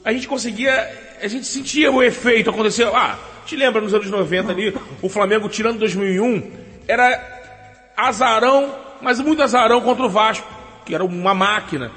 [0.06, 0.72] A gente conseguia,
[1.20, 2.84] a gente sentia o efeito acontecer.
[2.94, 6.44] Ah, te lembra nos anos 90 ali, o Flamengo tirando 2001,
[6.88, 10.48] era azarão, mas muito azarão contra o Vasco,
[10.86, 11.92] que era uma máquina.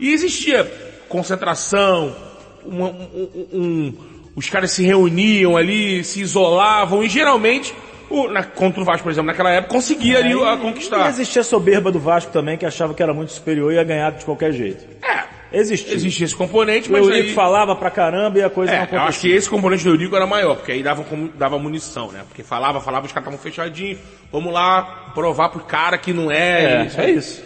[0.00, 0.64] E existia
[1.08, 2.16] concentração,
[2.64, 7.74] uma- um- um- um- os caras se reuniam ali, se isolavam e geralmente,
[8.10, 11.08] o, na, contra o Vasco, por exemplo, naquela época, conseguia ali a E conquistar.
[11.08, 14.10] existia a soberba do Vasco também, que achava que era muito superior e ia ganhar
[14.12, 14.84] de qualquer jeito.
[15.02, 15.24] É,
[15.56, 15.94] Existia.
[15.94, 17.32] existia esse componente, O mas Eurico aí...
[17.34, 19.08] falava pra caramba e a coisa não É, eu acontecia.
[19.08, 22.24] acho que esse componente do Eurico era maior, porque aí dava, dava munição, né?
[22.26, 23.98] Porque falava, falava, os caras estavam fechadinhos,
[24.32, 27.42] vamos lá provar pro cara que não é, É, isso, é isso.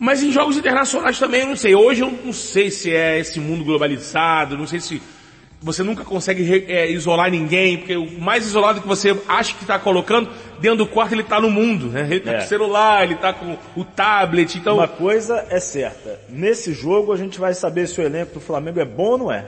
[0.00, 1.76] Mas em jogos internacionais também, eu não sei.
[1.76, 5.00] Hoje eu não sei se é esse mundo globalizado, não sei se
[5.60, 9.78] você nunca consegue é, isolar ninguém, porque o mais isolado que você acha que está
[9.78, 12.06] colocando, dentro do quarto ele está no mundo, né?
[12.08, 12.36] Ele tá É.
[12.38, 14.76] com o celular, ele está com o tablet, então...
[14.76, 16.20] Uma coisa é certa.
[16.28, 19.32] Nesse jogo a gente vai saber se o elenco do Flamengo é bom ou não
[19.32, 19.46] é.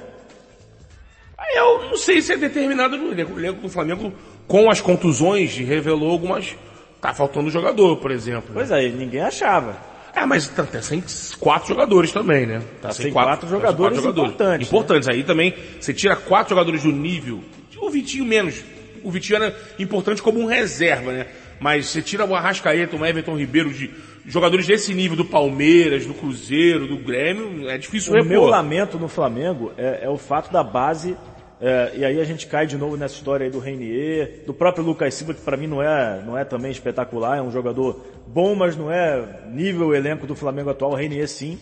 [1.38, 3.34] Aí Eu não sei se é determinado no elenco.
[3.34, 4.12] O elenco do Flamengo,
[4.46, 6.56] com as contusões, revelou algumas...
[7.00, 8.48] Tá faltando jogador, por exemplo.
[8.48, 8.52] né?
[8.52, 9.74] Pois é, ninguém achava.
[10.14, 11.02] É, mas tá, tá sem
[11.38, 12.62] quatro jogadores também, né?
[12.82, 14.56] Tá, sem quatro jogadores importantes, né?
[14.62, 15.08] Importantes.
[15.08, 17.40] Aí também, você tira quatro jogadores do nível,
[17.80, 18.62] o Vitinho menos.
[19.02, 21.26] O Vitinho era importante como um reserva, né?
[21.58, 23.90] Mas você tira o Arrascaeta, o Everton Ribeiro, de
[24.26, 28.30] jogadores desse nível do Palmeiras, do Cruzeiro, do Grêmio, é difícil O repor.
[28.30, 31.16] meu lamento no Flamengo é, é o fato da base,
[31.60, 34.82] é, e aí a gente cai de novo nessa história aí do Reinier, do próprio
[34.82, 38.54] Lucas Silva, que para mim não é, não é também espetacular, é um jogador bom,
[38.54, 41.58] mas não é nível elenco do Flamengo atual, o Reinier sim.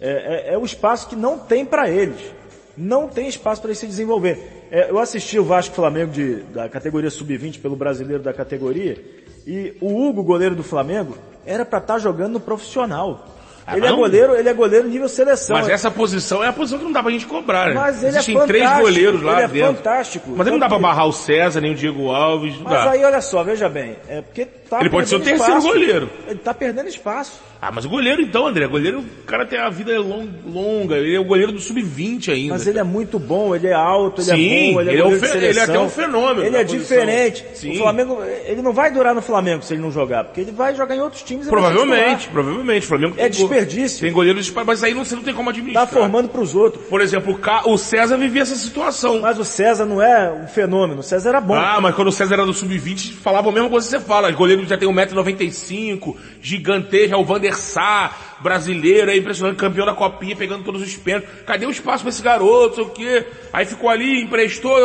[0.00, 2.32] É, é, é o espaço que não tem para eles.
[2.76, 4.38] Não tem espaço para eles se desenvolver.
[4.70, 9.02] É, eu assisti o Vasco Flamengo de, da categoria sub-20 pelo brasileiro da categoria,
[9.44, 13.26] e o Hugo, goleiro do Flamengo, era para estar jogando no profissional.
[13.70, 15.56] Ah, ele, é goleiro, ele é goleiro nível seleção.
[15.56, 17.74] Mas essa posição é a posição que não dá pra gente cobrar, né?
[17.74, 19.74] Mas ele Existem é três fantástico, goleiros lá ele é dentro.
[19.76, 20.30] fantástico.
[20.36, 22.90] Mas aí não dá pra barrar o César, nem o Diego Alves, não Mas dá.
[22.90, 25.66] aí olha só, veja bem, é porque tá Ele pode ser o terceiro espaço.
[25.68, 26.10] goleiro.
[26.26, 27.40] Ele tá perdendo espaço.
[27.62, 30.96] Ah, mas o goleiro então, André, o goleiro, o cara tem a vida long- longa,
[30.96, 32.54] ele é o goleiro do sub-20 ainda.
[32.54, 35.02] Mas ele é muito bom, ele é alto, ele Sim, é bom, ele é ele
[35.02, 37.44] é fe- ele é até um fenômeno Ele é diferente.
[37.54, 37.72] Sim.
[37.72, 40.74] O Flamengo, ele não vai durar no Flamengo se ele não jogar, porque ele vai
[40.74, 41.48] jogar em outros times.
[41.48, 42.84] Provavelmente, provavelmente.
[42.84, 44.00] O Flamengo É desperdício.
[44.00, 45.86] Tem goleiros, mas aí não, você não tem como administrar.
[45.86, 46.84] Tá formando pros outros.
[46.86, 49.20] Por exemplo, o, César vivia essa situação.
[49.20, 51.54] Mas o César não é um fenômeno, o César era bom.
[51.54, 54.30] Ah, mas quando o César era do sub-20, falava a mesma coisa que você fala.
[54.30, 59.94] O goleiro já tem 1,95m, gigantesco, é o Van Sar, brasileiro, é impressionante, campeão da
[59.94, 61.28] copinha, pegando todos os pênaltis.
[61.46, 63.26] Cadê o espaço pra esse garoto, sei o quê?
[63.52, 64.76] Aí ficou ali, emprestou,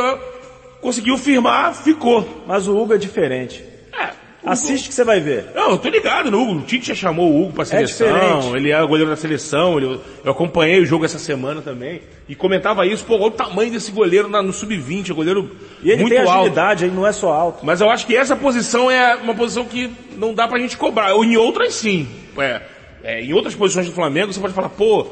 [0.81, 2.43] conseguiu firmar, ficou.
[2.47, 3.63] Mas o Hugo é diferente.
[3.97, 4.09] É,
[4.43, 5.47] o Assiste que você vai ver.
[5.55, 6.59] Não, eu tô ligado no Hugo.
[6.59, 8.07] O Tite já chamou o Hugo pra seleção.
[8.07, 8.55] diferente.
[8.57, 9.77] ele é o goleiro da seleção.
[9.77, 12.01] ele- eu acompanhei o jogo essa semana também.
[12.29, 15.55] E comentava isso, pô, olha o tamanho desse goleiro na- no sub-20, é um goleiro
[15.81, 16.31] E ele muito tem alto.
[16.39, 17.65] agilidade, ele não é só alto.
[17.65, 21.13] Mas eu acho que essa posição é uma posição que não dá pra gente cobrar.
[21.15, 22.07] Ou em outras sim.
[22.37, 22.61] É,
[23.03, 25.05] é, em outras posições do Flamengo, você pode falar, pô,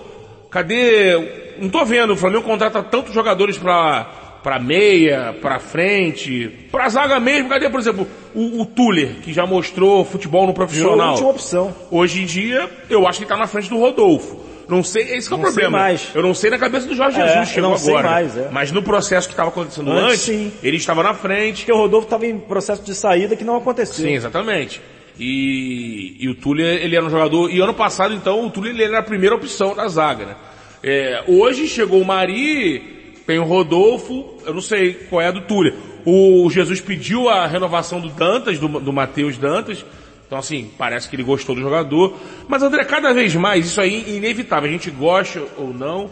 [0.50, 6.88] cadê, não tô vendo, o Flamengo contrata tantos jogadores pra, pra meia, pra frente, pra
[6.90, 11.12] zaga mesmo, cadê, por exemplo, o, o Tuller, que já mostrou futebol no profissional.
[11.12, 11.76] última opção.
[11.92, 14.44] Hoje em dia, eu acho que tá na frente do Rodolfo.
[14.66, 15.90] Não sei, esse que é o Não problema.
[16.16, 18.10] Eu não sei na cabeça do Jorge É, Jesus, chegou não sei agora.
[18.10, 18.48] mais, é.
[18.50, 20.54] Mas no processo que estava acontecendo Antes, antes, sim.
[20.64, 21.58] ele estava na frente.
[21.66, 24.06] Porque o Rodolfo estava em processo de saída que não aconteceu.
[24.06, 24.82] Sim, exatamente.
[25.20, 28.84] E, e o Túlio, ele era um jogador, e ano passado então, o Túlio ele
[28.84, 30.36] era a primeira opção da zaga, né?
[30.82, 35.42] É, hoje chegou o Mari, tem o Rodolfo, eu não sei qual é a do
[35.42, 35.74] Túlio.
[36.06, 39.86] O Jesus pediu a renovação do Dantas, do, do Matheus Dantas,
[40.26, 42.18] então assim, parece que ele gostou do jogador.
[42.48, 46.12] Mas André, cada vez mais, isso aí é inevitável, a gente gosta ou não,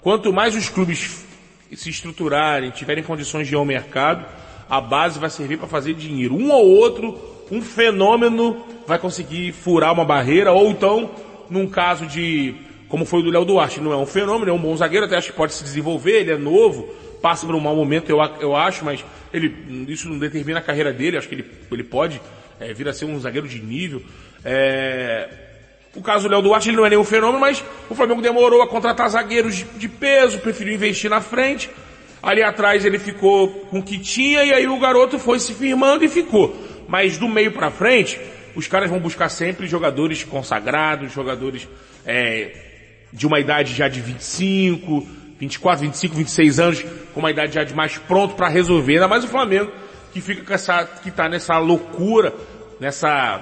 [0.00, 1.24] quanto mais os clubes
[1.74, 4.24] se estruturarem, tiverem condições de ir ao mercado,
[4.68, 6.34] a base vai servir para fazer dinheiro.
[6.34, 7.18] Um ou outro,
[7.52, 11.10] um fenômeno vai conseguir furar uma barreira, ou então,
[11.50, 12.54] num caso de,
[12.88, 15.18] como foi o do Léo Duarte, não é um fenômeno, é um bom zagueiro, até
[15.18, 16.88] acho que pode se desenvolver, ele é novo,
[17.20, 19.54] passa por um mau momento, eu, eu acho, mas ele,
[19.86, 22.22] isso não determina a carreira dele, acho que ele, ele pode
[22.58, 24.02] é, vir a ser um zagueiro de nível.
[24.42, 25.28] É,
[25.94, 28.66] o caso do Léo Duarte ele não é nenhum fenômeno, mas o Flamengo demorou a
[28.66, 31.68] contratar zagueiros de, de peso, preferiu investir na frente.
[32.22, 36.02] Ali atrás ele ficou com o que tinha e aí o garoto foi se firmando
[36.02, 36.71] e ficou.
[36.88, 38.20] Mas do meio pra frente,
[38.54, 41.68] os caras vão buscar sempre jogadores consagrados, jogadores
[42.04, 42.52] é,
[43.12, 45.06] de uma idade já de 25,
[45.38, 48.94] 24, 25, 26 anos, com uma idade já de mais pronto para resolver.
[48.94, 49.72] Ainda mais o Flamengo,
[50.12, 52.34] que fica com essa, que tá nessa loucura,
[52.78, 53.40] nessa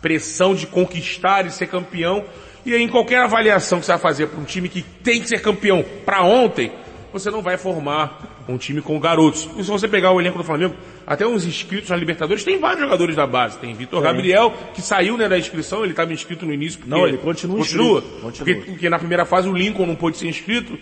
[0.00, 2.24] pressão de conquistar e ser campeão.
[2.64, 5.28] E aí, em qualquer avaliação que você vai fazer para um time que tem que
[5.28, 6.72] ser campeão para ontem,
[7.12, 9.48] você não vai formar um time com garotos.
[9.56, 10.74] E se você pegar o elenco do Flamengo,
[11.06, 13.58] até uns inscritos na Libertadores, tem vários jogadores da base.
[13.58, 16.78] Tem Vitor Gabriel, que saiu né, da inscrição, ele estava inscrito no início.
[16.80, 18.02] Porque Não, ele continua Continua.
[18.02, 18.30] continua.
[18.30, 20.78] Porque, porque na primeira fase o Lincoln não pôde ser inscrito.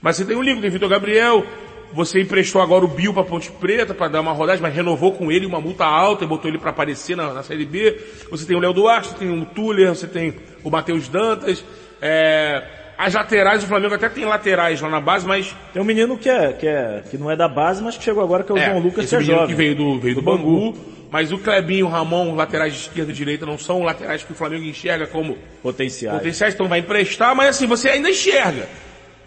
[0.00, 1.44] Mas você tem o Lincoln, tem Vitor Gabriel,
[1.92, 5.32] você emprestou agora o Bill para Ponte Preta para dar uma rodagem, mas renovou com
[5.32, 7.98] ele uma multa alta e botou ele para aparecer na, na Série B.
[8.30, 11.64] Você tem o Léo Duarte, você tem o Tuller, você tem o Matheus Dantas.
[12.00, 12.62] É,
[12.98, 16.28] as laterais, o Flamengo até tem laterais lá na base, mas Tem um menino que
[16.28, 18.58] é, que é, que não é da base, mas que chegou agora, que é o
[18.58, 19.54] João Lucas, esse que é menino jovem.
[19.54, 20.76] que veio do, veio do, Do Bangu.
[21.10, 24.32] Mas o Clebinho, o Ramon, os laterais de esquerda e direita não são laterais que
[24.32, 26.18] o Flamengo enxerga como Potenciais.
[26.18, 28.68] potenciais, então vai emprestar, mas assim, você ainda enxerga.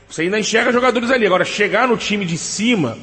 [0.07, 1.25] Você ainda enxerga jogadores ali.
[1.25, 2.97] Agora, chegar no time de cima,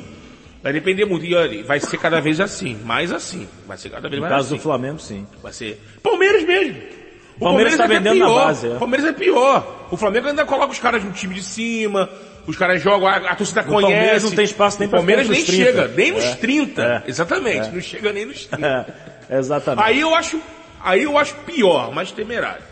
[0.62, 1.24] vai depender muito.
[1.24, 3.48] E olha, vai ser cada vez assim, mais assim.
[3.66, 4.56] Vai ser cada vez No mais caso assim.
[4.56, 5.26] do Flamengo, sim.
[5.42, 5.82] Vai ser.
[6.02, 6.76] Palmeiras mesmo.
[7.40, 8.46] O Palmeiras tá é vendendo na pior.
[8.46, 8.70] base, é.
[8.70, 9.86] O Palmeiras é pior.
[9.90, 12.08] O Flamengo ainda coloca os caras no time de cima,
[12.46, 13.92] os caras jogam, a, a torcida conhece.
[13.92, 15.72] Palmeiras não tem espaço nem o pra Palmeiras nem entre os 30.
[15.82, 16.34] chega, nem nos É.
[16.34, 16.82] 30.
[17.06, 17.10] É.
[17.10, 18.86] Exatamente, não chega nem nos 30.
[19.30, 19.84] É, exatamente.
[19.86, 20.40] Aí eu acho,
[20.82, 22.62] aí eu acho pior, mais temerário.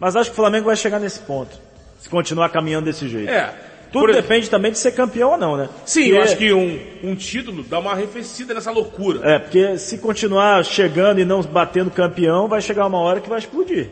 [0.00, 1.56] Mas acho que o Flamengo vai chegar nesse ponto.
[2.00, 3.30] Se continuar caminhando desse jeito.
[3.30, 3.52] É.
[3.92, 5.68] Tudo Por depende também de ser campeão ou não, né?
[5.86, 9.20] Sim, Porque- eu acho que um, um título dá uma arrefecida nessa loucura.
[9.26, 13.38] É, porque se continuar chegando e não batendo campeão, vai chegar uma hora que vai
[13.38, 13.88] explodir.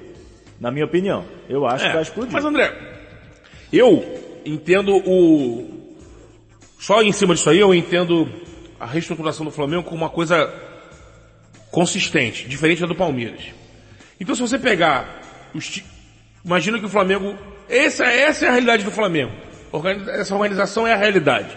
[0.61, 1.25] Na minha opinião.
[1.49, 2.33] Eu acho É, que vai explodir.
[2.33, 2.73] Mas André,
[3.73, 4.05] eu
[4.45, 5.71] entendo o.
[6.79, 8.29] Só em cima disso aí, eu entendo
[8.79, 10.53] a reestruturação do Flamengo como uma coisa
[11.71, 13.41] consistente, diferente da do Palmeiras.
[14.21, 15.23] Então se você pegar
[15.55, 15.83] os.
[16.45, 17.37] Imagina que o Flamengo.
[17.69, 19.33] Essa, essa é a realidade do Flamengo.
[20.11, 21.57] Essa organização é a realidade.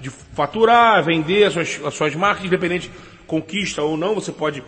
[0.00, 2.90] De faturar, vender as suas, as suas marcas, independente
[3.26, 4.62] conquista ou não, você pode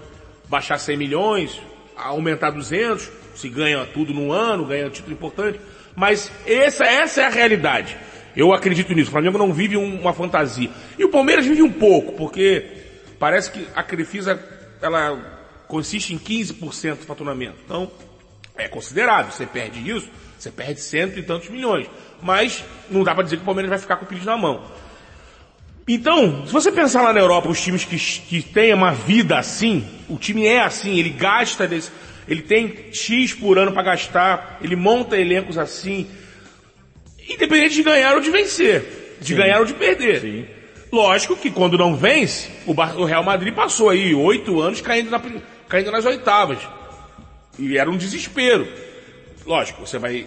[0.48, 1.60] baixar 100 milhões,
[1.96, 5.60] aumentar 200, se ganha tudo num ano, ganha um título importante.
[5.94, 7.96] Mas essa, essa é a realidade.
[8.36, 9.08] Eu acredito nisso.
[9.08, 10.70] O Flamengo não vive um- uma fantasia.
[10.98, 12.64] E o Palmeiras vive um pouco, porque
[13.18, 14.40] parece que a Crefisa,
[14.80, 17.56] ela consiste em 15% do faturamento.
[17.64, 17.90] Então,
[18.56, 19.30] é considerável.
[19.32, 20.08] Você perde isso,
[20.38, 21.88] você perde cento e tantos milhões.
[22.22, 24.62] Mas não dá para dizer que o Palmeiras vai ficar com o pedido na mão.
[25.86, 29.86] Então, se você pensar lá na Europa, os times que, que têm uma vida assim,
[30.08, 31.90] o time é assim, ele gasta, desse,
[32.28, 36.06] ele tem X por ano para gastar, ele monta elencos assim,
[37.26, 40.20] independente de ganhar ou de vencer, de ganhar ou de perder.
[40.20, 40.46] Sim.
[40.92, 45.20] Lógico que quando não vence, o, Real Madrid passou aí oito anos caindo, na
[45.68, 46.58] caindo nas oitavas.
[47.58, 48.68] E era um desespero.
[49.46, 50.26] Lógico, você vai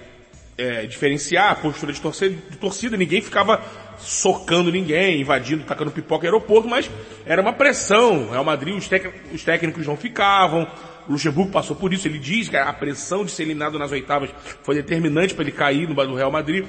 [0.58, 3.62] é, diferenciar a postura de torcida, de torcida, ninguém ficava
[3.98, 6.90] socando ninguém, invadindo, tacando pipoca em aeroporto, mas
[7.26, 8.30] era uma pressão.
[8.32, 8.90] Real Madrid, os,
[9.34, 10.68] os técnicos não ficavam.
[11.08, 12.08] Luxemburgo passou por isso.
[12.08, 14.30] Ele diz que a pressão de ser eliminado nas oitavas
[14.64, 16.66] foi determinante para ele cair no do Real Madrid.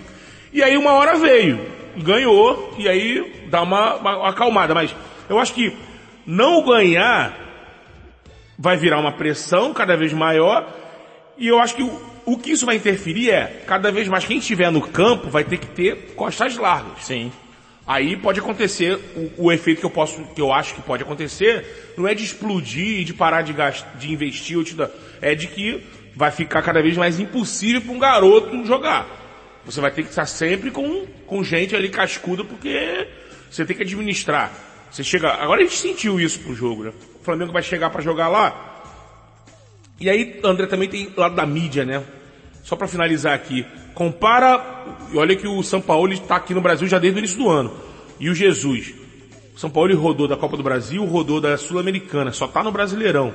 [0.53, 1.61] E aí uma hora veio,
[1.97, 4.75] ganhou, e aí dá uma, uma acalmada.
[4.75, 4.95] Mas
[5.29, 5.75] eu acho que
[6.27, 7.39] não ganhar
[8.59, 10.73] vai virar uma pressão cada vez maior
[11.37, 11.91] E eu acho que
[12.25, 15.59] o, que isso vai interferir é, cada vez mais quem estiver no campo vai ter
[15.59, 17.05] que ter costas largas.
[17.05, 17.33] Sim.
[17.87, 21.95] Aí pode acontecer o, o, efeito que eu posso, que eu acho que pode acontecer,
[21.97, 24.89] não é de explodir e de parar de, gastar, de investir, ou te dar,
[25.21, 25.83] é de que
[26.15, 29.07] vai ficar cada vez mais impossível para um garoto jogar.
[29.65, 33.09] Você vai ter que estar sempre com, com gente ali cascuda porque
[33.51, 34.53] você tem que administrar.
[34.91, 36.93] Você chega, agora a gente sentiu isso pro jogo, né?
[37.21, 38.72] O Flamengo vai chegar para jogar lá.
[40.03, 42.03] E aí, André também tem lado da mídia, né?
[42.65, 44.85] Só para finalizar aqui, compara,
[45.15, 47.73] olha que o São Paulo está aqui no Brasil já desde o início do ano.
[48.19, 48.95] E o Jesus.
[49.55, 53.33] O São Paulo rodou da Copa do Brasil, rodou da Sul-Americana, só tá no Brasileirão.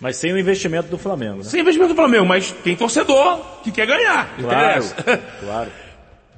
[0.00, 1.42] Mas sem o investimento do Flamengo, né?
[1.42, 4.32] Sem investimento do Flamengo, mas tem torcedor que quer ganhar.
[4.36, 4.84] Claro,
[5.40, 5.72] claro.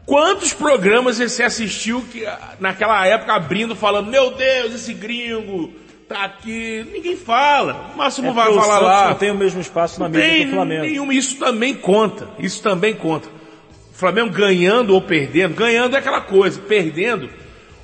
[0.07, 2.25] Quantos programas você assistiu que
[2.59, 5.75] naquela época abrindo falando, meu Deus, esse gringo,
[6.09, 7.91] tá aqui, ninguém fala.
[7.95, 9.09] O máximo é vai falar lá.
[9.11, 10.83] Não tem o mesmo espaço na mídia do Flamengo.
[10.83, 12.29] Nenhum, isso também conta.
[12.39, 13.29] Isso também conta.
[13.91, 17.31] O Flamengo ganhando ou perdendo, ganhando é aquela coisa, perdendo,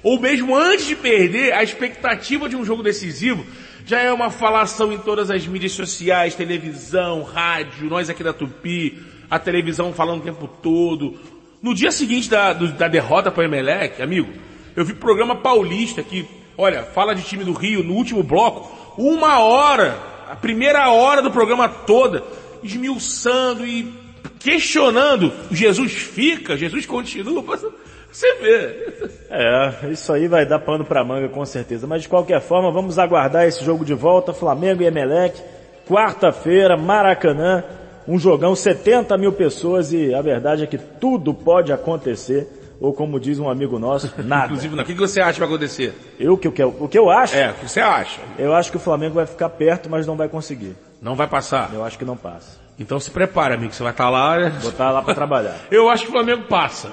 [0.03, 3.47] ou mesmo antes de perder, a expectativa de um jogo decisivo
[3.85, 8.99] já é uma falação em todas as mídias sociais, televisão, rádio, nós aqui da Tupi,
[9.31, 11.19] a televisão falando o tempo todo.
[11.63, 14.33] No dia seguinte da, do, da derrota para o Emelec, amigo,
[14.77, 19.41] eu vi programa paulista que Olha, fala de time do Rio no último bloco, uma
[19.41, 19.97] hora,
[20.29, 22.23] a primeira hora do programa toda,
[22.63, 23.93] esmiuçando e
[24.39, 25.33] questionando.
[25.51, 27.43] Jesus fica, Jesus continua,
[28.11, 29.09] você vê.
[29.31, 31.87] É, isso aí vai dar pano pra manga com certeza.
[31.87, 35.41] Mas de qualquer forma, vamos aguardar esse jogo de volta, Flamengo e Emelec,
[35.89, 37.65] quarta-feira, Maracanã,
[38.07, 43.21] um jogão, 70 mil pessoas e a verdade é que tudo pode acontecer ou como
[43.21, 44.47] diz um amigo nosso, nada.
[44.47, 45.95] Inclusive, o que você acha que vai acontecer?
[46.19, 47.37] Eu, que, o, que, o que eu acho?
[47.37, 48.21] É, o que você acha?
[48.37, 50.77] Eu acho que o Flamengo vai ficar perto, mas não vai conseguir.
[51.01, 51.71] Não vai passar?
[51.73, 52.61] Eu acho que não passa.
[52.79, 54.49] Então se prepara, amigo, você vai estar tá lá...
[54.49, 55.57] Vou estar tá lá para trabalhar.
[55.71, 56.91] eu acho que o Flamengo passa.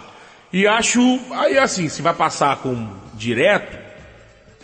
[0.54, 1.00] E acho,
[1.32, 3.78] aí assim, se vai passar com direto,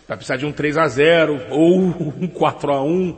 [0.07, 3.17] vai precisar de um 3 a 0 ou um 4 a 1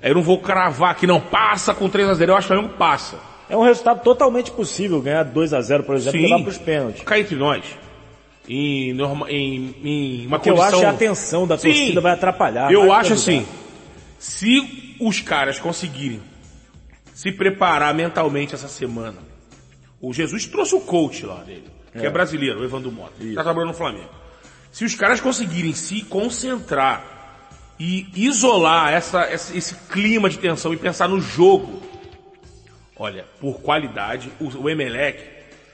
[0.00, 2.56] Eu não vou cravar que não passa com 3 a 0 eu acho que o
[2.56, 3.31] Flamengo passa.
[3.52, 6.24] É um resultado totalmente possível ganhar 2 a 0 por exemplo, Sim.
[6.24, 7.02] e levar para os pênaltis.
[7.02, 7.62] Cá entre nós.
[8.48, 10.70] Em, norma, em, em uma o que condição...
[10.70, 12.00] eu acho é a atenção da torcida Sim.
[12.00, 12.72] vai atrapalhar.
[12.72, 13.46] Eu acho assim,
[14.18, 16.22] se os caras conseguirem
[17.12, 19.18] se preparar mentalmente essa semana,
[20.00, 23.34] o Jesus trouxe o coach lá dele, que é, é brasileiro, o Evandro Mota, que
[23.34, 24.08] tá trabalhando no Flamengo.
[24.72, 27.04] Se os caras conseguirem se concentrar
[27.78, 31.91] e isolar essa, esse clima de tensão e pensar no jogo,
[33.02, 35.20] Olha, por qualidade, o, o Emelec.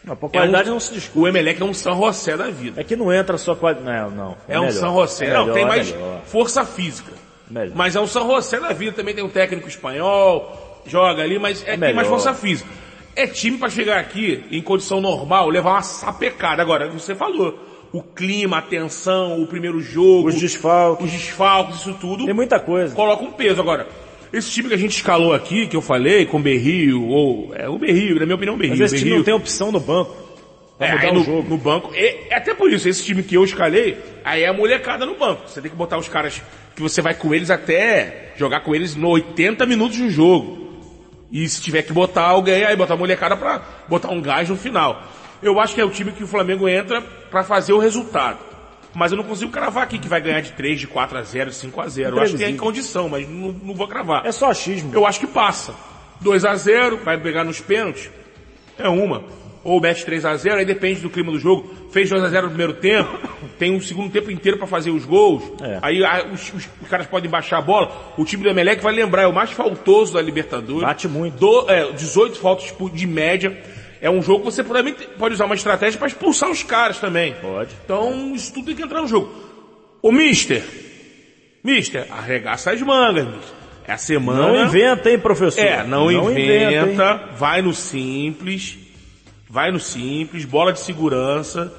[0.02, 1.18] Não, por qualidade é um, não se discute.
[1.18, 2.80] O Emelec é um São José da vida.
[2.80, 3.84] É que não entra só qualidade.
[3.84, 4.36] Não, não.
[4.48, 5.26] É, é um São José.
[5.26, 6.22] É não, tem mais melhor.
[6.24, 7.12] força física.
[7.50, 7.76] Melhor.
[7.76, 8.92] Mas é um São José da vida.
[8.92, 12.70] Também tem um técnico espanhol, joga ali, mas é, tem mais força física.
[13.14, 16.62] É time para chegar aqui em condição normal, levar uma sapecada.
[16.62, 17.58] Agora, você falou
[17.92, 20.28] o clima, a tensão, o primeiro jogo.
[20.28, 21.04] Os desfalques.
[21.04, 22.24] Os desfalques, isso tudo.
[22.24, 22.94] Tem muita coisa.
[22.94, 23.60] Coloca um peso.
[23.60, 23.86] Agora,
[24.32, 27.68] esse time que a gente escalou aqui, que eu falei, com o Berrio, ou, é
[27.68, 28.78] o Berrio, na minha opinião, o Berrio.
[28.78, 29.06] Mas esse Berrio.
[29.06, 30.28] time não tem opção no banco.
[30.80, 31.48] É, aí no, jogo.
[31.48, 31.92] no banco.
[31.94, 35.48] E, até por isso, esse time que eu escalei, aí é a molecada no banco.
[35.48, 36.40] Você tem que botar os caras
[36.76, 40.68] que você vai com eles até jogar com eles no 80 minutos do jogo.
[41.32, 44.56] E se tiver que botar alguém, aí botar a molecada pra botar um gás no
[44.56, 45.02] final.
[45.42, 48.38] Eu acho que é o time que o Flamengo entra para fazer o resultado.
[48.98, 51.50] Mas eu não consigo cravar aqui que vai ganhar de 3, de 4 a 0,
[51.50, 52.16] de 5 a 0.
[52.16, 54.26] Eu acho que é em condição, mas não, não vou cravar.
[54.26, 54.92] É só achismo.
[54.92, 55.72] Eu acho que passa.
[56.20, 58.10] 2 a 0, vai pegar nos pênaltis.
[58.76, 59.22] É uma.
[59.62, 61.72] Ou mete 3 a 0, aí depende do clima do jogo.
[61.92, 63.18] Fez 2 a 0 no primeiro tempo,
[63.56, 65.44] tem um segundo tempo inteiro para fazer os gols.
[65.62, 65.78] É.
[65.80, 67.92] Aí os, os, os, caras podem baixar a bola.
[68.16, 70.82] O time do Emelec vai lembrar, é o mais faltoso da Libertadores.
[70.82, 71.36] Bate muito.
[71.38, 73.56] Do, é, 18 faltas de média
[74.00, 77.34] é um jogo que você também pode usar uma estratégia para expulsar os caras também.
[77.34, 77.74] Pode.
[77.84, 79.32] Então, isso tudo tem que entrar no jogo.
[80.00, 80.64] O Mister,
[81.62, 83.58] Mister, arregaça as mangas, Mister.
[83.86, 84.48] É a semana.
[84.48, 85.64] Não inventa, hein, professor?
[85.64, 88.78] É, não, não inventa, inventa vai no simples,
[89.48, 91.72] vai no simples, bola de segurança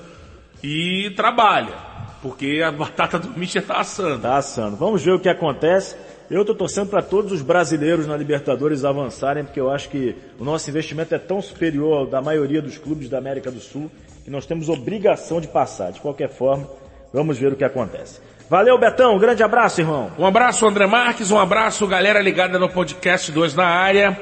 [0.64, 1.74] e trabalha.
[2.22, 4.24] Porque a batata do Mister tá assando.
[4.24, 4.76] Tá assando.
[4.76, 5.96] Vamos ver o que acontece.
[6.30, 10.44] Eu estou torcendo para todos os brasileiros na Libertadores avançarem, porque eu acho que o
[10.44, 13.90] nosso investimento é tão superior ao da maioria dos clubes da América do Sul
[14.24, 15.92] que nós temos obrigação de passar.
[15.92, 16.70] De qualquer forma,
[17.12, 18.20] vamos ver o que acontece.
[18.48, 19.16] Valeu, Betão.
[19.16, 20.12] Um grande abraço, irmão.
[20.20, 21.32] Um abraço, André Marques.
[21.32, 24.20] Um abraço, galera ligada no podcast 2 na área.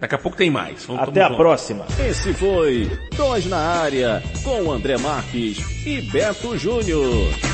[0.00, 0.84] Daqui a pouco tem mais.
[0.84, 1.36] Vamos, Até a junto.
[1.36, 1.86] próxima.
[2.08, 7.51] Esse foi Dois na Área, com André Marques e Beto Júnior.